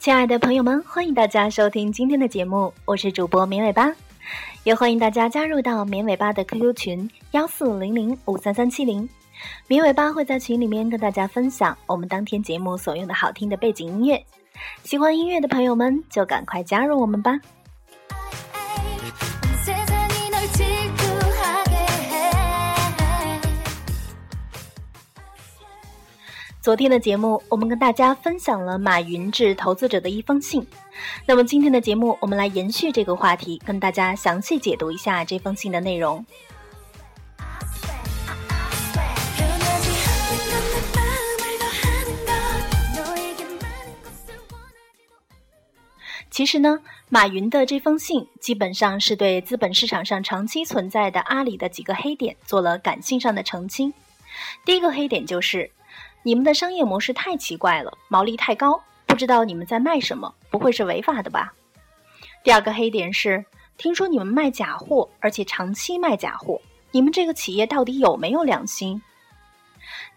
[0.00, 3.92] 亲爱的朋友们，欢迎大家收听今天的节目，我是主播绵尾巴，
[4.64, 9.06] 也欢迎大家加入到绵尾巴的 QQ 群幺四零零五三三七零，
[9.66, 14.24] 绵尾巴会在群里面跟大家分享我们当天节目所用的好听的背景音乐，
[14.84, 17.38] 喜欢音乐的朋友们就赶快加入我们吧。
[26.62, 30.66] 昨天的节目，我们跟大家分享了马云致投资者的一封信。
[31.24, 36.22] 那么今天的节目，我们来延续这个话题，跟大家详细解读一下这封信的内容。
[46.30, 53.94] 其实呢，马云的这封信基本上是对资本市场上长期存在的阿里的几个黑点做了感性上的澄清。
[54.66, 55.70] 第一个黑点就是。
[56.22, 61.52] 你们的商业模式太奇怪了，毛利太高，不知道你们在卖什么，不会是违法的吧？
[62.44, 63.44] 第二个黑点是，
[63.78, 69.00] 听说你们卖假货，而且长期卖假货，你们这个企业到底有没有良心？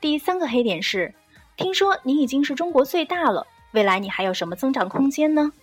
[0.02, 1.14] 第三个黑点是，
[1.56, 5.54] 听说你已经是中国最大了，未来你还有什么增长空间呢？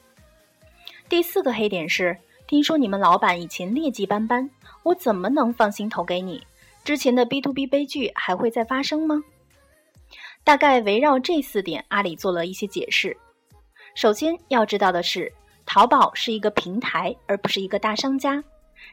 [1.08, 2.16] 第四个黑点是，
[2.47, 4.48] 听说你们老板以前劣迹斑斑，
[4.84, 6.42] 我怎么能放心投给你？
[6.82, 9.22] 之前的 B to B 悲剧还会再发生吗？
[10.50, 13.16] 大概围绕这四点，阿里做了一些解释。
[13.94, 15.32] 首先要知道的是，
[15.64, 18.42] 淘宝是一个平台，而不是一个大商家。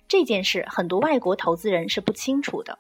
[0.08, 2.77] 这件事很多外国投资人是不清楚的。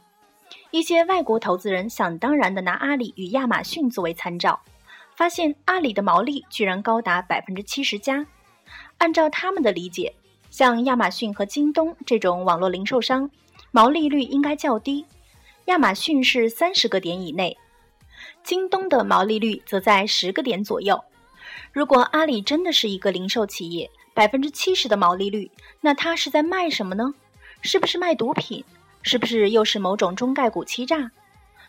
[0.69, 4.61] 一些外国投资人想当然的拿阿里与亚马逊作为参照，
[5.15, 8.23] 发现阿里的毛利居然高达百分之七十加。
[8.99, 10.13] 按照他们的理解，
[10.51, 13.27] 像亚马逊和京东这种网络零售商，
[13.71, 15.03] 毛利率应该较低。
[15.65, 17.57] 亚马逊是三十个点以内。
[18.43, 21.03] 京东的毛利率则在十个点左右。
[21.71, 25.51] 如果阿里真的是一个零售企业，百分之七十的毛利率，
[25.81, 27.13] 那它是在卖什么呢？
[27.61, 28.63] 是不是卖毒品？
[29.03, 31.11] 是不是又是某种中概股欺诈？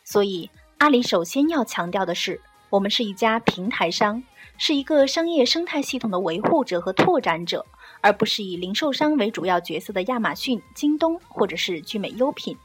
[0.03, 4.23] 所以，阿里首先要强调的是，我们是一家平台商，
[4.57, 7.65] 是一个商业生态系统的维护者和拓展者，
[8.01, 12.57] 而不是以零售商为主要角色的亚马逊、京东或者是聚美优品。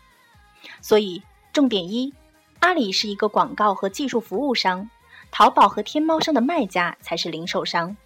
[0.82, 1.22] 所以，
[1.52, 2.14] 重点一。
[2.64, 4.90] 阿里是一个广告和技术服务商，
[5.32, 7.98] 淘宝和天猫上的卖家才是零售商。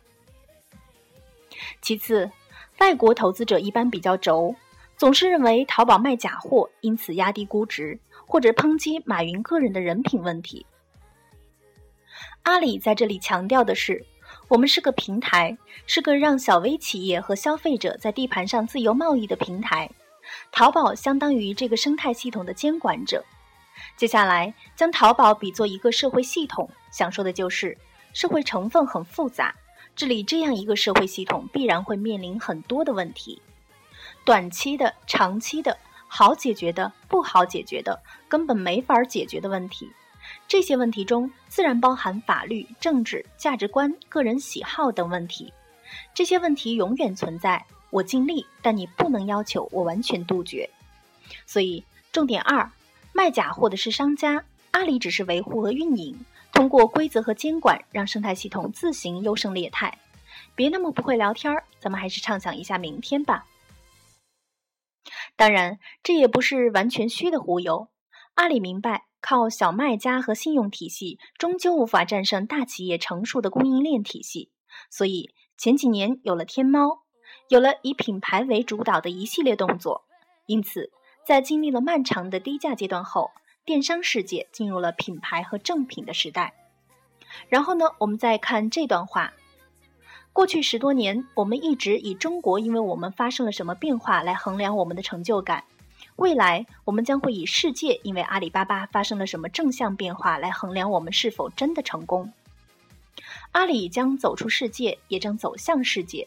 [1.79, 2.31] 其次，
[2.79, 4.55] 外国投资者一般比较轴，
[4.97, 10.65] 总是认为淘宝卖假货，因此压低估值，或者抨击马云个人的人品问题。
[12.41, 14.03] 阿里在这里强调的是，
[14.47, 19.87] 我们是个平台，是个让小微企业和消费者在地盘上自由贸易的平台。
[20.51, 23.23] 淘宝相当于这个生态系统的监管者。
[23.95, 27.77] 接下来，将淘宝比作一个社会系统，想说的就是
[28.13, 29.55] 社会成分很复杂，
[29.95, 33.41] 治理这样一个社会系统必然会面临很多的问题，
[34.23, 35.77] 短期的、长期的，
[36.07, 39.91] 好解决的、不好解决的，根本没法解决的问题。
[40.47, 45.53] 这些问题中自然包含法律、政治、价值观、个人喜好等问题。
[46.13, 50.69] 这些问题永远存在，我尽力，但你不能要求我完全杜绝。
[51.45, 52.69] 所以，重点二。
[53.17, 56.23] 卖假货的是商家，阿里只是维护和运营，
[56.53, 59.97] 通过规则和监管，让生态系统自行优胜劣汰。
[60.53, 63.47] 别那么不会聊天儿，咱们还是畅想一下明天吧。
[65.35, 67.87] 当然，这也不是完全虚的忽悠。
[68.35, 74.51] 阿里明白，靠小卖家和信用体系，终究无法战胜大企业成熟的供应链体系。
[74.91, 76.99] 所以前几年有了天猫，
[77.49, 80.05] 有了以品牌为主导的一系列动作。
[80.45, 80.91] 因此。
[81.27, 83.31] 在经历了漫长的低价阶段后，
[83.65, 86.53] 电商世界进入了品牌和正品的时代。
[87.49, 89.33] 然后呢，我们再看这段话：
[90.31, 95.63] 过去十多年，我们一直以中国因为我们发生了什么变化来衡量我们的成就感；
[96.15, 102.31] 未来，我们将会以世界因为阿里巴巴发生了什么正向变化来衡量我们是否真的成功。
[103.51, 106.25] 阿里将走出世界，也正走向世界。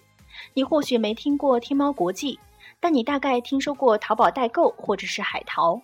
[0.52, 2.38] 你或许没听过天猫国际。
[2.80, 5.82] 但你大概听说过淘宝代购或者是海淘，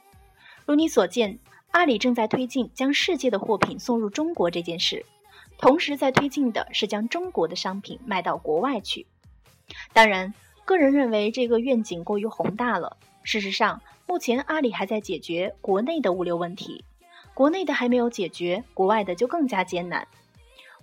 [0.65, 1.39] 如你所见，
[1.73, 5.05] 阿里正在推进将世界的货品送入中国这件事，
[5.59, 9.07] 同时在推进的是将中国的商品卖到国外去。
[9.93, 10.33] 当然，
[10.65, 12.97] 个人认为这个愿景过于宏大了。
[13.23, 16.85] 事实上，目前阿里还在解决国内的物流问题，
[17.35, 20.09] 国内的还没有解决，国外的就更加艰难。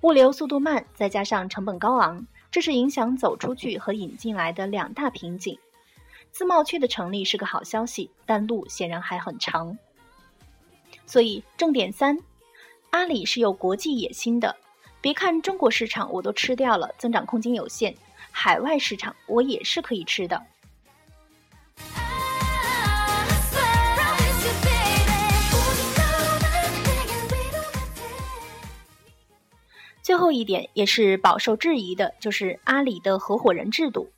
[0.01, 5.57] 物流速度慢，再加上成本高昂，这是影响走出去和引进来的两大瓶颈。
[6.33, 9.77] 自贸区的成立是个好消息，但路显然还很长。
[11.05, 12.17] 所以，重点三，
[12.89, 14.57] 阿里是有国际野心的，
[14.99, 17.95] 别看中国市场我都吃掉了，增长空间有限，
[18.31, 20.41] 海外市场我也是可以吃的。
[30.01, 34.11] 最后一点也是饱受质疑的，就是阿里的合伙人制度。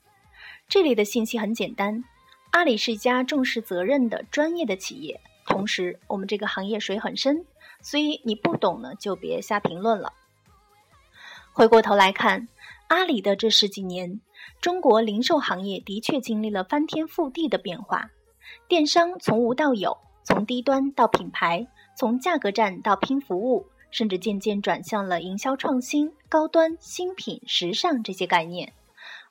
[0.68, 2.02] 这里的信息很简单，
[2.50, 5.20] 阿里是一家重视责任的专业的企业。
[5.46, 7.46] 同时，我们这个行业水很深，
[7.80, 10.12] 所以你不懂呢就别瞎评论了。
[11.52, 12.48] 回过头来看，
[12.88, 14.20] 阿里的这十几年，
[14.60, 18.10] 中国零售行业的确经历了翻天覆地的变化。
[18.66, 23.66] 电商从无到有，从低端到品牌，从价格战到拼服务。
[23.92, 28.74] 甚至渐渐转向了营销创新、高端、新品、时尚这些概念，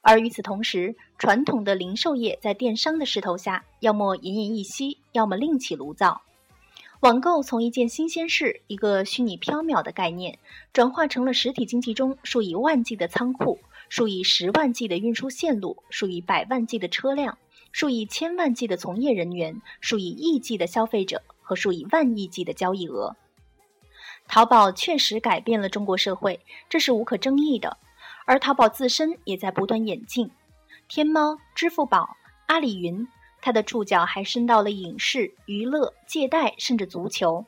[0.07, 6.21] 而与此同时，传统的零售业在电商的势头下，要么奄奄一息，要么另起炉灶。
[6.99, 10.37] 网购从一件新鲜事、一个虚拟缥缈的概念，
[10.71, 13.57] 转化成了实体经济中数以万计的仓库、
[13.89, 17.39] 数以十万计的运输线路、数以百万计的车辆、
[17.71, 23.15] 数以千万计的从业人员、数以亿计的消费者和数以万亿计的交易额。
[24.27, 27.77] 淘宝确实改变了中国社会，这是无可争议的。
[28.25, 30.29] 而淘宝自身也在不断演进。
[30.87, 32.17] 天猫、支付宝、
[32.47, 33.07] 阿里云，
[33.41, 37.45] 它的触角还伸到了影视、娱乐、借贷，甚至足球。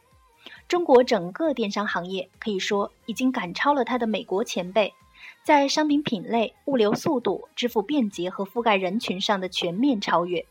[0.67, 4.93] 中国整个电商行业可以说已经赶超了它的美国前辈，
[5.43, 10.45] 在商品品类、物流速度、支付便捷和覆盖人群上的全面超越。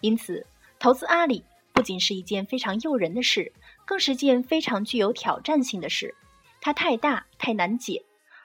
[0.00, 0.46] 因此，
[0.78, 3.52] 投资阿里不仅是一件非常诱人的事。
[3.86, 6.14] 更是件非常具有挑战性的事，
[6.62, 8.02] 它太大太难解，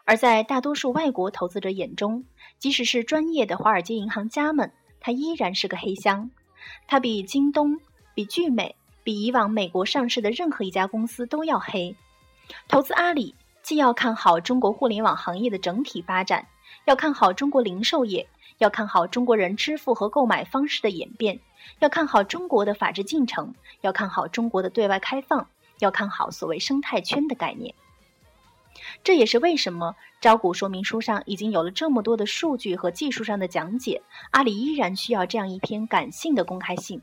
[0.10, 2.24] 而在大多数外国投资者眼中，
[2.58, 6.32] 即使是专业的华尔街银行家们，它依然是个黑箱。
[6.88, 7.80] 它比京东、
[8.16, 11.96] 比聚美、比以往美国上市的任何一家公司都要黑。
[12.68, 16.48] 投资阿里，既要看好中国互联网行业的整体发展，
[16.86, 18.28] 要看好中国零售业，
[18.58, 21.40] 要看好中国人支付和购买方式的演变。
[21.78, 25.48] 要看好中国的法治进程，要看好中国的对外开放，
[25.78, 27.76] 要看好所谓生态圈的概念。
[29.04, 37.02] 这也是为什么招股说明书上已经有了这么多的数据和技术上的讲解，阿里依然需要这样一篇感性的公开信。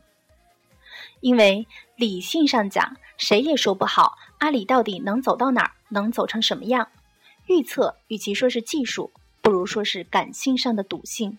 [1.20, 6.88] 因为理性上讲，谁也说不好阿里到底能走到哪儿，能走成什么样。
[7.46, 11.38] 预测与其说是技术，不如说是感性上的笃信。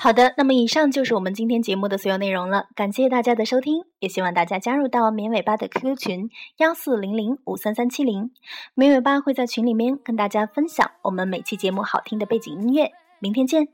[0.00, 2.66] 好的，那么以上就是我们今天节目的所有内容了。
[2.76, 8.30] 感谢大家的收听，也希望大家加入到绵尾巴的 QQ 群幺四零零五三三七零，
[8.74, 12.92] 绵尾巴会在群里面跟大家分享我们每期节目好听的背景音乐。
[13.18, 13.66] 明天见。